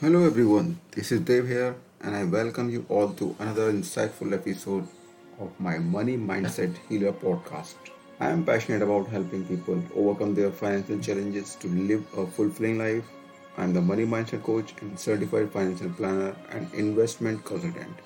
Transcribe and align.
Hello 0.00 0.24
everyone, 0.24 0.80
this 0.90 1.12
is 1.12 1.20
Dave 1.20 1.46
here, 1.46 1.76
and 2.00 2.16
I 2.16 2.24
welcome 2.24 2.68
you 2.68 2.84
all 2.88 3.10
to 3.10 3.36
another 3.38 3.72
insightful 3.72 4.34
episode 4.34 4.88
of 5.38 5.52
my 5.60 5.78
Money 5.78 6.16
Mindset 6.16 6.76
Healer 6.88 7.12
podcast. 7.12 7.76
I 8.18 8.30
am 8.30 8.44
passionate 8.44 8.82
about 8.82 9.06
helping 9.06 9.44
people 9.44 9.80
overcome 9.94 10.34
their 10.34 10.50
financial 10.50 10.98
challenges 10.98 11.54
to 11.60 11.68
live 11.68 12.04
a 12.16 12.26
fulfilling 12.26 12.76
life. 12.76 13.04
I 13.56 13.62
am 13.62 13.72
the 13.72 13.80
Money 13.80 14.04
Mindset 14.04 14.42
Coach 14.42 14.74
and 14.80 14.98
Certified 14.98 15.52
Financial 15.52 15.90
Planner 15.90 16.34
and 16.50 16.74
Investment 16.74 17.44
Consultant. 17.44 17.96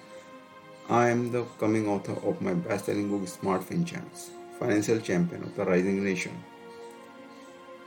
I 0.91 1.09
am 1.09 1.33
the 1.33 1.45
coming 1.59 1.89
author 1.89 2.17
of 2.29 2.43
my 2.43 2.53
best-selling 2.53 3.09
book 3.09 3.27
Smart 3.27 3.63
FinChamps, 3.63 4.29
Financial 4.59 5.01
Champion 5.01 5.43
of 5.43 5.57
the 5.57 5.65
Rising 5.65 6.05
Nation. 6.05 6.37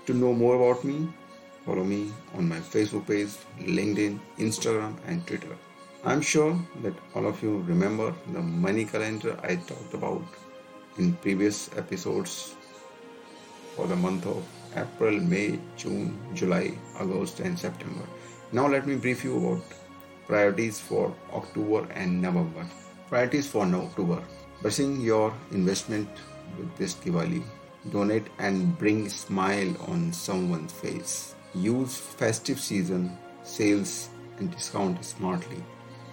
To 0.08 0.14
know 0.16 0.34
more 0.34 0.56
about 0.56 0.84
me, 0.84 1.08
Follow 1.66 1.84
me 1.84 2.12
on 2.36 2.48
my 2.50 2.60
Facebook 2.60 3.08
page, 3.08 3.30
LinkedIn, 3.60 4.20
Instagram, 4.38 4.96
and 5.08 5.26
Twitter. 5.28 5.56
I'm 6.04 6.22
sure 6.22 6.58
that 6.82 6.94
all 7.14 7.28
of 7.28 7.42
you 7.44 7.60
remember 7.68 8.14
the 8.34 8.42
money 8.42 8.86
calendar 8.86 9.38
I 9.44 9.56
talked 9.56 9.94
about 9.94 10.24
in 10.98 11.14
previous 11.14 11.70
episodes 11.78 12.56
for 13.76 13.88
the 13.88 13.96
month 13.96 14.26
of 14.26 14.44
April, 14.76 15.20
May, 15.20 15.60
June, 15.78 16.18
July, 16.34 16.74
August, 17.00 17.40
and 17.40 17.58
September. 17.58 18.06
Now, 18.52 18.68
let 18.68 18.88
me 18.88 18.96
brief 18.96 19.24
you 19.24 19.38
about 19.38 19.64
priorities 20.28 20.80
for 20.80 21.14
October 21.34 21.88
and 21.94 22.22
November. 22.22 22.66
Priorities 23.10 23.48
for 23.48 23.66
October 23.66 24.24
Blessing 24.62 25.02
your 25.02 25.34
investment 25.50 26.08
with 26.56 26.70
this 26.78 26.94
Diwali. 26.94 27.42
Donate 27.90 28.28
and 28.38 28.78
bring 28.78 29.10
smile 29.10 29.76
on 29.88 30.14
someone's 30.14 30.72
face. 30.72 31.34
Use 31.54 31.98
festive 31.98 32.60
season 32.60 33.18
sales 33.44 34.10
and 34.40 34.52
discount 34.52 35.04
smartly. 35.04 35.64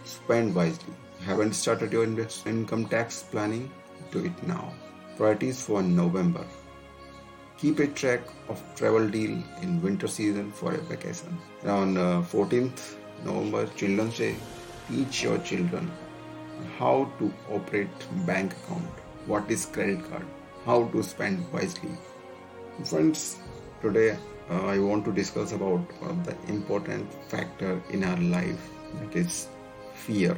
Spend 0.05 0.55
wisely. 0.55 0.95
Haven't 1.25 1.53
started 1.53 1.93
your 1.93 2.05
income 2.05 2.87
tax 2.87 3.23
planning? 3.23 3.71
Do 4.11 4.25
it 4.25 4.43
now. 4.47 4.73
Priorities 5.17 5.63
for 5.63 5.83
November. 5.83 6.45
Keep 7.59 7.79
a 7.81 7.87
track 7.89 8.21
of 8.49 8.63
travel 8.75 9.09
deal 9.09 9.43
in 9.63 9.83
winter 9.83 10.09
season 10.09 10.51
for 10.53 10.75
a 10.75 10.79
vacation. 10.79 11.37
And 11.63 11.71
on 11.71 11.97
uh, 11.97 12.23
14th 12.23 12.97
November, 13.25 13.67
Children's 13.77 14.19
Day, 14.19 14.37
teach 14.89 15.23
your 15.23 15.39
children 15.39 15.91
how 16.79 17.11
to 17.19 17.33
operate 17.51 17.89
bank 18.27 18.53
account, 18.53 18.89
what 19.27 19.51
is 19.51 19.67
credit 19.67 20.09
card, 20.11 20.27
how 20.65 20.85
to 20.89 21.03
spend 21.03 21.53
wisely. 21.53 21.91
Friends, 22.85 23.39
today 23.83 24.17
uh, 24.50 24.66
I 24.66 24.80
want 24.80 25.06
to 25.06 25.12
discuss 25.12 25.54
about 25.54 25.82
uh, 26.02 26.14
the 26.24 26.36
important 26.48 27.14
factor 27.30 27.82
in 27.92 28.04
our 28.04 28.18
life 28.18 28.70
that 29.00 29.16
is 29.16 29.48
fear. 29.96 30.38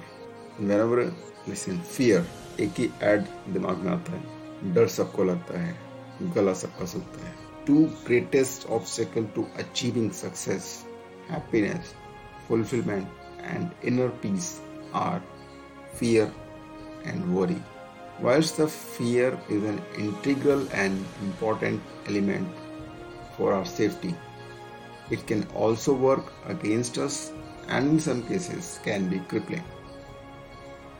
Whenever 0.57 1.11
listen 1.47 1.81
fear 1.97 2.23
एक 2.59 2.79
ही 2.79 2.89
add 3.03 3.25
दिमाग 3.53 3.77
में 3.83 3.91
आता 3.91 4.11
है 4.11 4.73
डर 4.73 4.87
सबको 4.87 5.23
लगता 5.23 5.59
है 5.59 6.31
गला 6.35 6.53
सबका 6.61 6.85
सूखता 6.93 7.25
है 7.25 7.33
to 7.67 7.83
greatest 8.07 8.67
obstacle 8.77 9.25
to 9.35 9.45
achieving 9.59 10.11
success 10.21 10.71
happiness 11.29 11.93
fulfillment 12.47 13.07
and 13.43 13.71
inner 13.83 14.09
peace 14.09 14.59
are 14.93 15.21
fear 15.93 16.31
and 17.05 17.35
worry. 17.35 17.61
Whilst 18.19 18.57
the 18.57 18.67
fear 18.67 19.37
is 19.49 19.63
an 19.63 19.81
integral 19.97 20.67
and 20.71 21.05
important 21.21 21.81
element 22.07 22.47
for 23.40 23.54
our 23.54 23.64
safety. 23.64 24.14
It 25.10 25.26
can 25.26 25.46
also 25.54 25.94
work 25.94 26.32
against 26.46 26.98
us 26.98 27.32
and 27.68 27.92
in 27.92 28.00
some 28.06 28.22
cases 28.22 28.78
can 28.84 29.08
be 29.08 29.20
crippling. 29.20 29.64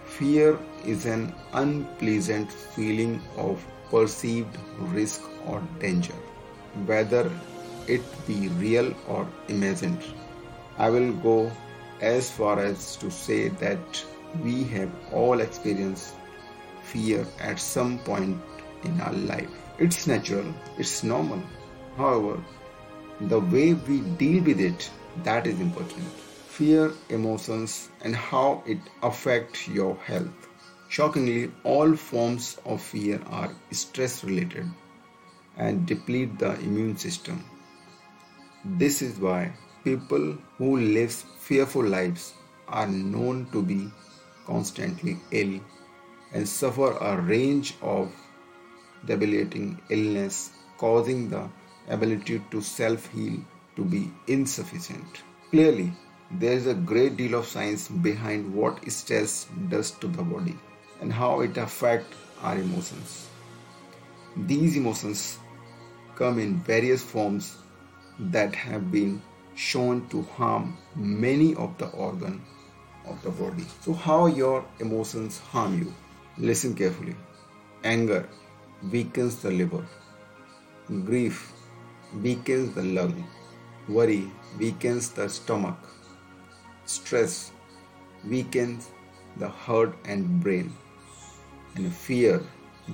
Fear 0.07 0.59
is 0.85 1.05
an 1.05 1.35
unpleasant 1.53 2.51
feeling 2.51 3.21
of 3.37 3.65
perceived 3.91 4.57
risk 4.97 5.21
or 5.47 5.63
danger, 5.81 6.19
whether 6.87 7.31
it 7.87 8.03
be 8.27 8.49
real 8.65 8.95
or 9.07 9.29
imagined. 9.49 10.03
I 10.79 10.89
will 10.89 11.13
go 11.13 11.53
as 12.01 12.31
far 12.31 12.59
as 12.59 12.97
to 12.97 13.11
say 13.11 13.49
that 13.65 14.05
we 14.43 14.65
have 14.65 14.91
all 15.13 15.41
experienced 15.41 16.15
fear 16.83 17.27
at 17.39 17.59
some 17.61 17.99
point 17.99 18.41
in 18.85 19.01
our 19.03 19.13
life. 19.13 19.51
It's 19.79 20.07
natural, 20.07 20.55
it's 20.79 21.03
normal, 21.03 21.43
However, 22.01 22.43
the 23.21 23.41
way 23.41 23.75
we 23.75 24.01
deal 24.21 24.43
with 24.43 24.59
it 24.59 24.91
that 25.25 25.47
is 25.47 25.61
important. 25.61 26.07
Fear, 26.59 26.93
emotions, 27.11 27.91
and 28.01 28.17
how 28.17 28.63
it 28.67 28.79
affects 29.03 29.69
your 29.69 29.97
health. 29.97 30.49
Shockingly, 30.89 31.53
all 31.63 31.95
forms 31.95 32.57
of 32.65 32.81
fear 32.81 33.21
are 33.27 33.53
stress 33.71 34.25
related 34.25 34.67
and 35.59 35.85
deplete 35.85 36.39
the 36.39 36.55
immune 36.61 36.97
system. 36.97 37.45
This 38.65 39.03
is 39.03 39.19
why 39.19 39.53
people 39.85 40.39
who 40.57 40.79
live 40.79 41.13
fearful 41.13 41.85
lives 41.85 42.33
are 42.67 42.87
known 42.87 43.47
to 43.53 43.63
be 43.63 43.91
constantly 44.47 45.19
ill 45.33 45.61
and 46.33 46.49
suffer 46.49 46.93
a 46.97 47.21
range 47.21 47.75
of 47.83 48.11
debilitating 49.05 49.81
illness 49.91 50.51
causing 50.79 51.29
the 51.29 51.49
ability 51.89 52.43
to 52.51 52.61
self 52.61 53.07
heal 53.13 53.41
to 53.77 53.85
be 53.85 54.11
insufficient. 54.27 55.23
Clearly, 55.51 55.93
there 56.33 56.53
is 56.53 56.67
a 56.67 56.75
great 56.75 57.17
deal 57.17 57.35
of 57.35 57.47
science 57.47 57.89
behind 57.89 58.55
what 58.55 58.89
stress 58.91 59.47
does 59.69 59.91
to 59.93 60.07
the 60.07 60.23
body 60.23 60.57
and 61.01 61.13
how 61.13 61.41
it 61.41 61.57
affects 61.57 62.17
our 62.43 62.57
emotions. 62.57 63.29
These 64.37 64.77
emotions 64.77 65.39
come 66.15 66.39
in 66.39 66.59
various 66.61 67.03
forms 67.03 67.57
that 68.19 68.55
have 68.55 68.93
been 68.93 69.21
shown 69.55 70.09
to 70.09 70.23
harm 70.23 70.77
many 70.95 71.55
of 71.55 71.77
the 71.79 71.89
organs 71.89 72.41
of 73.07 73.21
the 73.23 73.31
body. 73.31 73.65
So 73.81 73.93
how 73.93 74.27
your 74.27 74.65
emotions 74.79 75.39
harm 75.39 75.79
you? 75.79 75.95
Listen 76.39 76.75
carefully. 76.75 77.17
Anger 77.83 78.29
weakens 78.91 79.37
the 79.43 79.51
liver. 79.51 79.85
Grief 80.89 81.53
weakens 82.23 82.75
the 82.75 82.83
lung. 82.83 83.25
Worry 83.89 84.31
weakens 84.59 85.11
the 85.11 85.29
stomach. 85.29 85.79
Stress 86.85 87.53
weakens 88.29 88.91
the 89.37 89.49
heart 89.49 89.95
and 90.05 90.41
brain. 90.41 90.73
And 91.77 91.93
fear 91.95 92.43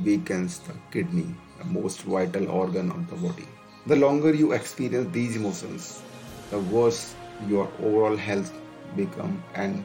weakens 0.05 0.59
the 0.59 0.75
kidney, 0.91 1.35
the 1.59 1.65
most 1.65 2.03
vital 2.03 2.51
organ 2.51 2.91
of 2.91 3.09
the 3.09 3.17
body. 3.17 3.49
The 3.87 3.97
longer 3.97 4.35
you 4.35 4.53
experience 4.53 5.13
these 5.13 5.37
emotions, 5.37 6.03
the 6.51 6.59
worse 6.59 7.15
your 7.49 7.71
overall 7.83 8.17
health 8.17 8.53
become 8.97 9.43
and 9.55 9.85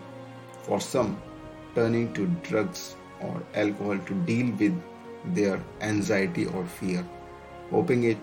for 0.64 0.80
some 0.80 1.22
turning 1.76 2.14
to 2.14 2.28
drugs 2.44 2.96
or 3.22 3.42
alcohol 3.56 3.98
to 3.98 4.14
deal 4.26 4.52
with 4.58 4.82
their 5.36 5.62
anxiety 5.82 6.46
or 6.48 6.66
fear 6.66 7.06
hoping 7.72 8.04
it 8.04 8.18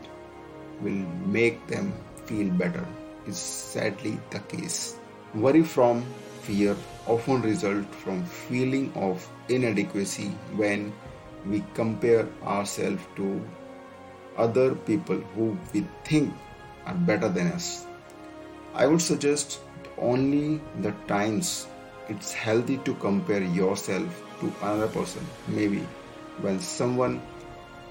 will 0.80 1.04
make 1.26 1.66
them 1.66 1.92
feel 2.26 2.50
better 2.50 2.86
is 3.26 3.36
sadly 3.36 4.18
the 4.30 4.40
case. 4.40 4.96
Worry 5.34 5.62
from 5.62 6.04
fear 6.42 6.76
often 7.06 7.42
result 7.42 7.86
from 8.02 8.24
feeling 8.24 8.92
of 8.94 9.28
inadequacy 9.48 10.28
when 10.56 10.92
we 11.46 11.62
compare 11.74 12.26
ourselves 12.44 13.02
to 13.16 13.40
other 14.36 14.74
people 14.74 15.16
who 15.34 15.56
we 15.72 15.86
think 16.04 16.32
are 16.86 16.94
better 16.94 17.28
than 17.28 17.48
us. 17.48 17.86
I 18.74 18.86
would 18.86 19.02
suggest 19.02 19.60
only 19.98 20.60
the 20.80 20.92
times 21.06 21.66
it's 22.08 22.32
healthy 22.32 22.78
to 22.78 22.94
compare 22.94 23.42
yourself 23.42 24.22
to 24.40 24.52
another 24.62 24.88
person, 24.88 25.26
maybe 25.48 25.86
when 26.40 26.60
someone 26.60 27.20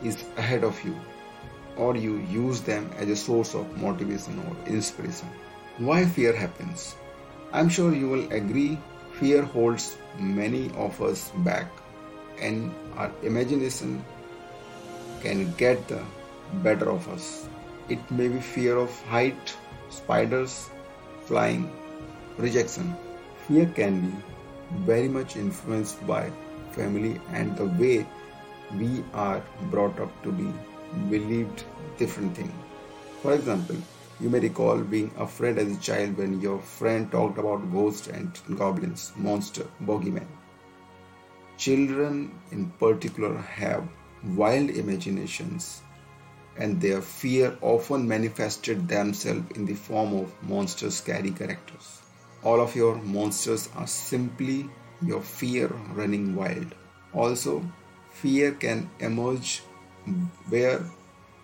is 0.03 0.23
ahead 0.37 0.63
of 0.63 0.83
you 0.83 0.95
or 1.77 1.95
you 1.95 2.17
use 2.29 2.61
them 2.61 2.89
as 2.97 3.09
a 3.09 3.15
source 3.15 3.53
of 3.55 3.77
motivation 3.77 4.39
or 4.39 4.55
inspiration. 4.67 5.29
Why 5.77 6.05
fear 6.05 6.35
happens? 6.35 6.95
I'm 7.53 7.69
sure 7.69 7.93
you 7.93 8.09
will 8.09 8.31
agree 8.31 8.77
fear 9.19 9.43
holds 9.43 9.97
many 10.19 10.71
of 10.75 11.01
us 11.01 11.31
back 11.37 11.71
and 12.39 12.73
our 12.95 13.11
imagination 13.23 14.03
can 15.21 15.51
get 15.53 15.87
the 15.87 16.03
better 16.63 16.89
of 16.89 17.07
us. 17.09 17.47
It 17.89 17.99
may 18.11 18.27
be 18.27 18.39
fear 18.39 18.77
of 18.77 18.91
height, 19.05 19.55
spiders, 19.89 20.69
flying, 21.25 21.71
rejection. 22.37 22.95
Fear 23.47 23.67
can 23.75 24.01
be 24.01 24.17
very 24.85 25.07
much 25.07 25.35
influenced 25.35 26.05
by 26.05 26.31
family 26.71 27.19
and 27.31 27.55
the 27.57 27.65
way 27.65 28.05
we 28.77 29.03
are 29.13 29.41
brought 29.71 29.99
up 29.99 30.11
to 30.23 30.31
be 30.31 30.51
believed 31.09 31.63
different 31.97 32.35
thing. 32.35 32.53
For 33.21 33.33
example, 33.33 33.77
You 34.19 34.31
may 34.31 34.39
recall 34.39 34.79
being 34.79 35.11
afraid 35.19 35.59
as 35.59 35.77
a 35.77 35.79
child 35.79 36.17
when 36.17 36.41
your 36.41 36.59
friend 36.59 37.11
talked 37.11 37.37
about 37.37 37.71
ghosts 37.71 38.07
and 38.07 38.31
goblins, 38.57 39.11
monster, 39.15 39.67
bogeyman. 39.83 40.25
Children 41.57 42.31
in 42.51 42.71
particular 42.79 43.37
have 43.37 43.87
wild 44.35 44.71
imaginations 44.71 45.81
and 46.57 46.81
their 46.81 47.01
fear 47.01 47.55
often 47.61 48.07
manifested 48.07 48.87
themselves 48.87 49.51
in 49.55 49.65
the 49.65 49.75
form 49.75 50.15
of 50.15 50.33
monster 50.41 50.89
scary 50.89 51.29
characters. 51.29 52.01
All 52.43 52.59
of 52.59 52.75
your 52.75 52.95
monsters 52.95 53.69
are 53.75 53.85
simply 53.85 54.67
your 55.03 55.21
fear 55.21 55.67
running 55.93 56.35
wild. 56.35 56.73
Also, 57.13 57.63
fear 58.09 58.51
can 58.53 58.89
emerge 58.99 59.61
where 60.49 60.81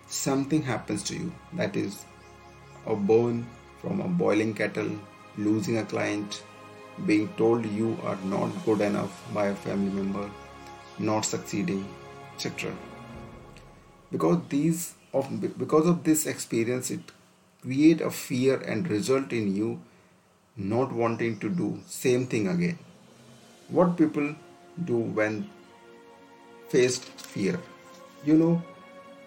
something 0.06 0.62
happens 0.62 1.02
to 1.04 1.14
you 1.14 1.32
that 1.54 1.76
is 1.76 2.04
a 2.86 2.94
burn 2.94 3.46
from 3.80 4.00
a 4.00 4.08
boiling 4.08 4.54
kettle, 4.54 4.90
losing 5.36 5.78
a 5.78 5.84
client, 5.84 6.42
being 7.06 7.28
told 7.36 7.66
you 7.66 7.98
are 8.04 8.18
not 8.24 8.50
good 8.64 8.80
enough 8.80 9.22
by 9.32 9.46
a 9.46 9.54
family 9.54 9.90
member, 9.90 10.30
not 10.98 11.24
succeeding, 11.24 11.86
etc. 12.34 12.72
Because 14.12 14.38
these 14.48 14.94
of 15.12 15.58
because 15.58 15.86
of 15.86 16.04
this 16.04 16.26
experience, 16.26 16.90
it 16.90 17.12
create 17.62 18.00
a 18.00 18.10
fear 18.10 18.56
and 18.60 18.88
result 18.88 19.32
in 19.32 19.54
you 19.56 19.80
not 20.56 20.92
wanting 20.92 21.38
to 21.40 21.48
do 21.48 21.80
same 21.86 22.26
thing 22.26 22.48
again. 22.48 22.78
What 23.68 23.96
people 23.96 24.34
do 24.84 24.96
when 24.98 25.50
faced 26.68 27.04
fear, 27.04 27.60
you 28.24 28.34
know, 28.34 28.62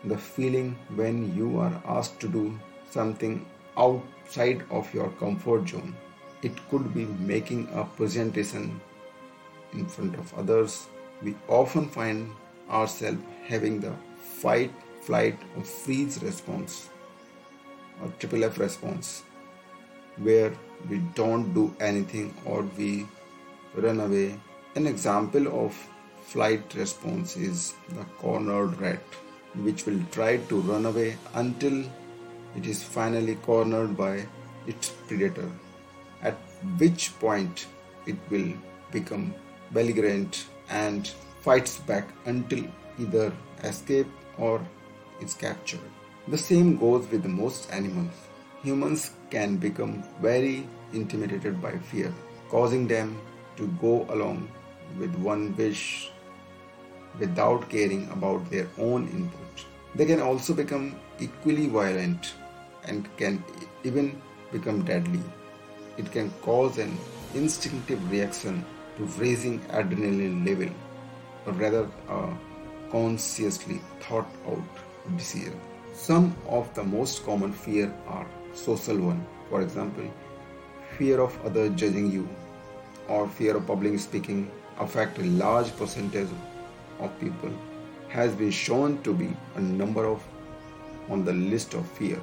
the 0.05 0.17
feeling 0.17 0.77
when 0.95 1.35
you 1.35 1.59
are 1.59 1.81
asked 1.85 2.19
to 2.21 2.27
do 2.27 2.59
something 2.89 3.45
outside 3.77 4.63
of 4.71 4.91
your 4.93 5.09
comfort 5.19 5.69
zone. 5.69 5.95
It 6.41 6.53
could 6.69 6.93
be 6.93 7.05
making 7.05 7.69
a 7.73 7.83
presentation 7.83 8.79
in 9.73 9.87
front 9.87 10.15
of 10.15 10.33
others. 10.33 10.87
We 11.21 11.35
often 11.47 11.89
find 11.89 12.31
ourselves 12.69 13.21
having 13.47 13.79
the 13.79 13.93
fight, 14.39 14.71
flight, 15.01 15.37
or 15.55 15.63
freeze 15.63 16.21
response 16.21 16.89
or 18.01 18.11
triple 18.19 18.43
F 18.43 18.59
response 18.59 19.23
where 20.17 20.53
we 20.89 20.97
don't 21.15 21.53
do 21.53 21.75
anything 21.79 22.33
or 22.45 22.61
we 22.77 23.07
run 23.75 23.99
away. 23.99 24.39
An 24.75 24.87
example 24.87 25.47
of 25.65 25.75
flight 26.31 26.73
response 26.75 27.37
is 27.37 27.73
the 27.89 28.03
cornered 28.19 28.79
rat, 28.81 29.03
which 29.65 29.85
will 29.85 30.01
try 30.11 30.37
to 30.49 30.61
run 30.61 30.85
away 30.85 31.15
until 31.35 31.77
it 32.57 32.65
is 32.65 32.83
finally 32.83 33.35
cornered 33.35 33.95
by 33.95 34.25
its 34.65 34.89
predator, 35.07 35.49
at 36.21 36.37
which 36.77 37.17
point 37.19 37.67
it 38.05 38.17
will 38.29 38.51
become 38.91 39.33
belligerent 39.71 40.47
and 40.69 41.11
fights 41.41 41.77
back 41.91 42.09
until 42.25 42.63
either 42.99 43.31
escape 43.63 44.07
or 44.37 44.59
is 45.21 45.33
captured. 45.33 45.89
The 46.27 46.37
same 46.37 46.77
goes 46.77 47.09
with 47.09 47.25
most 47.25 47.71
animals. 47.71 48.13
Humans 48.63 49.11
can 49.29 49.55
become 49.55 50.03
very 50.21 50.67
intimidated 50.91 51.61
by 51.61 51.77
fear, 51.77 52.13
causing 52.49 52.85
them 52.87 53.17
to 53.55 53.67
go 53.81 54.05
along 54.09 54.49
with 54.99 55.15
one 55.15 55.55
wish 55.55 56.11
without 57.19 57.69
caring 57.69 58.09
about 58.11 58.49
their 58.49 58.67
own 58.77 59.07
input. 59.09 59.65
They 59.95 60.05
can 60.05 60.21
also 60.21 60.53
become 60.53 60.95
equally 61.19 61.67
violent 61.67 62.33
and 62.85 63.09
can 63.17 63.43
even 63.83 64.21
become 64.51 64.83
deadly. 64.83 65.21
It 65.97 66.11
can 66.11 66.31
cause 66.41 66.77
an 66.77 66.97
instinctive 67.33 68.11
reaction 68.11 68.65
to 68.97 69.03
raising 69.21 69.59
adrenaline 69.79 70.45
level, 70.45 70.73
or 71.45 71.53
rather 71.53 71.89
a 72.09 72.33
consciously 72.91 73.81
thought 74.01 74.27
out 74.47 75.17
decision. 75.17 75.59
Some 75.93 76.35
of 76.47 76.73
the 76.75 76.83
most 76.83 77.25
common 77.25 77.51
fear 77.51 77.93
are 78.07 78.27
social 78.53 78.97
one. 78.99 79.25
For 79.49 79.61
example, 79.61 80.11
fear 80.97 81.19
of 81.21 81.37
others 81.45 81.71
judging 81.75 82.11
you 82.11 82.27
or 83.07 83.27
fear 83.27 83.57
of 83.57 83.65
public 83.65 83.99
speaking 83.99 84.51
affect 84.79 85.17
a 85.17 85.23
large 85.23 85.75
percentage 85.77 86.27
of 86.99 87.19
people 87.19 87.51
has 88.09 88.33
been 88.35 88.51
shown 88.51 89.01
to 89.03 89.13
be 89.13 89.29
a 89.55 89.61
number 89.61 90.05
of 90.05 90.23
on 91.09 91.23
the 91.23 91.33
list 91.33 91.73
of 91.73 91.85
fear 91.91 92.19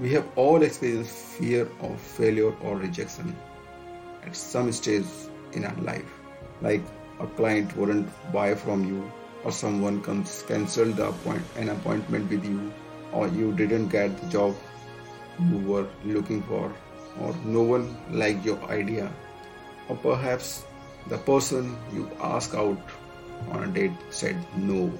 we 0.00 0.12
have 0.12 0.26
all 0.36 0.62
experienced 0.62 1.10
fear 1.10 1.68
of 1.80 2.00
failure 2.00 2.54
or 2.62 2.76
rejection 2.76 3.36
at 4.24 4.36
some 4.36 4.70
stage 4.70 5.06
in 5.52 5.64
our 5.64 5.80
life. 5.82 6.12
Like 6.60 6.82
a 7.18 7.26
client 7.26 7.76
wouldn't 7.76 8.08
buy 8.32 8.54
from 8.54 8.84
you, 8.88 9.10
or 9.42 9.50
someone 9.50 10.00
cancelled 10.04 10.96
the 10.96 11.08
appoint- 11.08 11.50
an 11.56 11.70
appointment 11.70 12.30
with 12.30 12.44
you, 12.44 12.72
or 13.12 13.26
you 13.26 13.52
didn't 13.62 13.88
get 13.88 14.16
the 14.20 14.28
job 14.28 14.54
you 15.50 15.58
were 15.72 15.86
looking 16.04 16.42
for, 16.42 16.70
or 17.20 17.34
no 17.44 17.62
one 17.62 17.90
liked 18.22 18.44
your 18.44 18.62
idea, 18.78 19.10
or 19.88 19.96
perhaps 19.96 20.64
the 21.08 21.18
person 21.18 21.76
you 21.92 22.08
asked 22.20 22.54
out 22.54 22.97
date 23.78 23.92
said 24.10 24.36
no. 24.56 24.92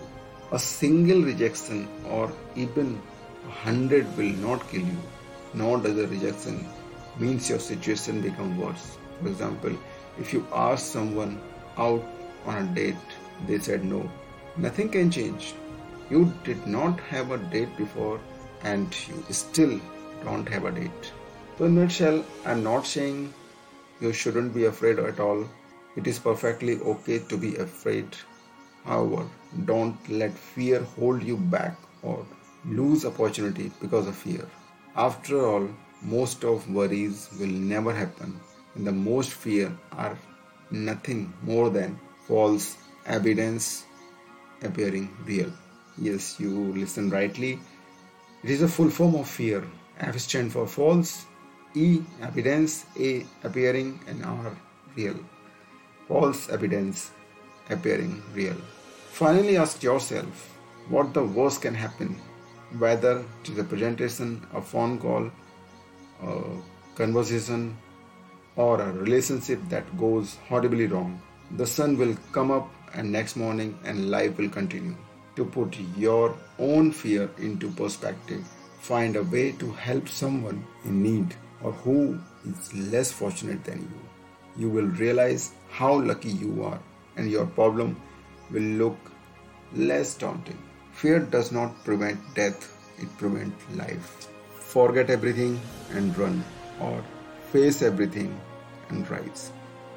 A 0.52 0.58
single 0.58 1.22
rejection 1.22 1.88
or 2.06 2.32
even 2.56 3.00
a 3.44 3.48
100 3.48 4.16
will 4.16 4.34
not 4.48 4.68
kill 4.68 4.82
you, 4.82 4.98
nor 5.54 5.78
does 5.78 5.98
a 5.98 6.06
rejection 6.06 6.66
means 7.18 7.48
your 7.50 7.58
situation 7.58 8.20
become 8.20 8.58
worse. 8.58 8.96
For 9.20 9.28
example, 9.28 9.76
if 10.18 10.32
you 10.32 10.46
ask 10.52 10.86
someone 10.86 11.40
out 11.76 12.04
on 12.46 12.56
a 12.62 12.74
date, 12.74 12.96
they 13.46 13.58
said 13.58 13.84
no, 13.84 14.10
nothing 14.56 14.88
can 14.88 15.10
change. 15.10 15.54
You 16.10 16.32
did 16.44 16.66
not 16.66 17.00
have 17.00 17.30
a 17.30 17.38
date 17.38 17.76
before 17.76 18.20
and 18.62 18.94
you 19.08 19.22
still 19.30 19.80
don't 20.24 20.48
have 20.48 20.64
a 20.64 20.70
date. 20.70 21.12
So 21.58 21.64
in 21.64 21.74
nutshell, 21.74 22.24
I'm 22.46 22.62
not 22.62 22.86
saying 22.86 23.34
you 24.00 24.12
shouldn't 24.12 24.54
be 24.54 24.64
afraid 24.64 24.98
at 24.98 25.20
all. 25.20 25.44
It 25.98 26.06
is 26.06 26.18
perfectly 26.24 26.74
okay 26.94 27.18
to 27.28 27.36
be 27.36 27.56
afraid. 27.56 28.16
However, 28.84 29.22
don't 29.64 30.08
let 30.08 30.32
fear 30.32 30.82
hold 30.96 31.22
you 31.30 31.36
back 31.36 31.76
or 32.02 32.24
lose 32.64 33.04
opportunity 33.04 33.72
because 33.80 34.06
of 34.06 34.14
fear. 34.16 34.44
After 34.94 35.44
all, 35.44 35.68
most 36.02 36.44
of 36.44 36.68
worries 36.70 37.28
will 37.38 37.54
never 37.70 37.92
happen, 37.92 38.38
and 38.74 38.86
the 38.86 38.92
most 38.92 39.32
fear 39.32 39.72
are 39.92 40.16
nothing 40.70 41.32
more 41.42 41.68
than 41.68 41.98
false 42.28 42.76
evidence 43.06 43.84
appearing 44.62 45.08
real. 45.24 45.50
Yes, 45.96 46.38
you 46.38 46.52
listen 46.82 47.10
rightly. 47.10 47.58
It 48.44 48.50
is 48.50 48.62
a 48.62 48.68
full 48.68 48.90
form 48.90 49.16
of 49.16 49.28
fear. 49.28 49.64
F 49.98 50.20
stand 50.20 50.52
for 50.52 50.68
false, 50.68 51.26
E 51.74 51.88
evidence, 52.22 52.86
A 53.08 53.26
appearing, 53.42 53.98
and 54.06 54.24
R 54.24 54.56
real. 54.94 55.18
False 56.08 56.48
evidence 56.48 57.10
appearing 57.70 58.22
real. 58.34 58.56
Finally, 59.12 59.56
ask 59.56 59.82
yourself 59.82 60.58
what 60.88 61.12
the 61.14 61.22
worst 61.22 61.62
can 61.62 61.74
happen 61.74 62.16
whether 62.76 63.24
is 63.44 63.58
a 63.58 63.64
presentation, 63.64 64.46
a 64.54 64.60
phone 64.60 64.98
call, 64.98 65.30
a 66.22 66.42
conversation, 66.94 67.76
or 68.56 68.80
a 68.80 68.92
relationship 68.92 69.60
that 69.68 69.96
goes 69.96 70.36
horribly 70.48 70.86
wrong. 70.86 71.20
The 71.56 71.66
sun 71.66 71.96
will 71.96 72.16
come 72.32 72.50
up 72.50 72.68
and 72.94 73.10
next 73.10 73.36
morning 73.36 73.78
and 73.84 74.10
life 74.10 74.36
will 74.36 74.50
continue. 74.50 74.96
To 75.36 75.44
put 75.44 75.78
your 75.96 76.36
own 76.58 76.90
fear 76.92 77.30
into 77.38 77.70
perspective, 77.70 78.44
find 78.80 79.16
a 79.16 79.22
way 79.22 79.52
to 79.52 79.70
help 79.72 80.08
someone 80.08 80.64
in 80.84 81.02
need 81.02 81.34
or 81.62 81.72
who 81.72 82.18
is 82.44 82.74
less 82.74 83.12
fortunate 83.12 83.64
than 83.64 83.78
you 83.78 84.07
You 84.57 84.69
will 84.69 84.87
realize 84.87 85.51
how 85.69 85.93
lucky 85.99 86.29
you 86.29 86.63
are 86.63 86.79
and 87.17 87.29
your 87.29 87.45
problem 87.45 87.95
will 88.51 88.69
look 88.83 88.97
less 89.75 90.13
daunting. 90.15 90.57
Fear 90.93 91.19
does 91.19 91.51
not 91.51 91.83
prevent 91.83 92.19
death, 92.35 92.69
it 92.99 93.17
prevents 93.17 93.63
life. 93.75 94.27
Forget 94.59 95.09
everything 95.09 95.59
and 95.91 96.17
run, 96.17 96.43
or 96.79 97.03
face 97.51 97.81
everything 97.81 98.39
and 98.89 99.09
rise. 99.09 99.51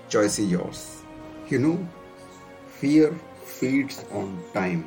Choice 0.09 0.39
is 0.39 0.51
yours. 0.51 1.03
You 1.49 1.59
know, 1.59 1.89
fear 2.81 3.15
feeds 3.45 4.05
on 4.13 4.43
time. 4.55 4.85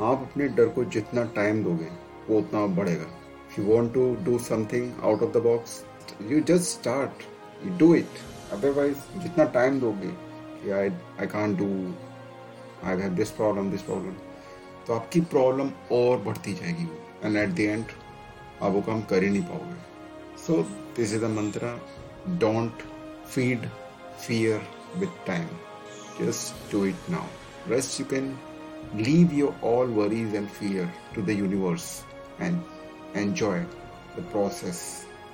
आप 0.00 0.22
अपने 0.22 0.46
डर 0.56 0.68
को 0.74 0.84
जितना 0.96 1.24
time 1.36 1.62
दोगे 1.64 1.88
वो 2.28 2.38
उतना 2.38 2.66
बढ़ेगा 2.76 3.08
If 3.50 3.58
you 3.58 3.64
want 3.64 3.92
to 3.94 4.16
do 4.24 4.38
something 4.38 4.94
out 5.02 5.22
of 5.22 5.32
the 5.32 5.40
box, 5.40 5.84
you 6.28 6.40
just 6.40 6.70
start. 6.70 7.10
You 7.64 7.70
do 7.78 7.94
otherwise 8.53 8.97
जितना 9.21 9.43
टाइम 9.53 9.79
दोगे 9.79 10.09
कि 10.63 10.71
I 10.71 10.89
I 11.19 11.27
can 11.27 11.55
do 11.57 11.67
I 12.87 13.01
have 13.01 13.13
this 13.15 13.31
problem 13.39 13.71
this 13.71 13.81
problem 13.81 14.13
तो 14.87 14.93
आपकी 14.93 15.21
प्रॉब्लम 15.33 15.69
और 15.91 16.17
बढ़ती 16.23 16.53
जाएगी। 16.53 16.87
एंड 17.23 17.37
एट 17.37 17.49
द 17.49 17.59
एंड 17.59 17.85
आप 18.61 18.71
वो 18.71 18.81
काम 18.81 19.01
कर 19.11 19.23
ही 19.23 19.29
नहीं 19.29 19.43
पाओगे। 19.43 20.37
So 20.45 20.61
this 20.97 21.13
is 21.13 21.21
the 21.25 21.29
mantra 21.37 21.79
don't 22.39 22.83
feed 23.33 23.67
fear 24.27 24.67
with 24.97 25.09
time 25.27 25.47
just 26.21 26.71
do 26.71 26.85
it 26.85 27.09
now 27.09 27.71
rest 27.71 27.99
you 27.99 28.05
can 28.13 28.37
leave 28.95 29.33
your 29.33 29.59
all 29.73 29.93
worries 29.93 30.35
and 30.35 30.47
fear 30.59 30.91
to 31.15 31.21
the 31.21 31.29
universe 31.39 31.89
and 32.41 32.61
enjoy 33.17 33.59
the 34.17 34.27
process 34.31 34.81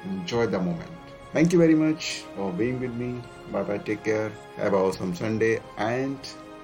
enjoy 0.07 0.47
the 0.47 0.61
moment 0.63 1.00
thank 1.33 1.53
you 1.53 1.59
very 1.59 1.75
much 1.75 2.23
for 2.35 2.51
being 2.53 2.79
with 2.79 2.93
me 2.93 3.21
bye 3.51 3.63
bye 3.63 3.77
take 3.77 4.03
care 4.03 4.31
have 4.57 4.73
an 4.73 4.79
awesome 4.79 5.15
sunday 5.15 5.59
and 5.77 6.19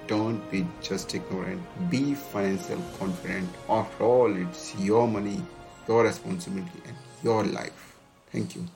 don't 0.08 0.50
be 0.50 0.66
just 0.82 1.14
ignorant. 1.14 1.62
Be 1.90 2.14
financial 2.14 2.82
confident. 2.98 3.48
After 3.68 4.04
all, 4.04 4.34
it's 4.34 4.74
your 4.76 5.06
money, 5.06 5.40
your 5.86 6.02
responsibility, 6.04 6.82
and 6.86 6.96
your 7.22 7.44
life. 7.44 7.94
Thank 8.32 8.56
you. 8.56 8.66